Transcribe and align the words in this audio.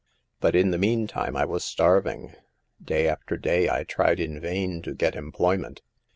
But 0.39 0.55
in 0.55 0.71
the 0.71 0.79
mean 0.79 1.05
time 1.05 1.35
I 1.35 1.45
was 1.45 1.63
starving. 1.63 2.33
Day 2.83 3.07
after 3.07 3.37
day 3.37 3.69
I 3.69 3.83
tried 3.83 4.19
in 4.19 4.39
vain 4.39 4.81
to 4.81 4.95
get 4.95 5.15
employment. 5.15 5.83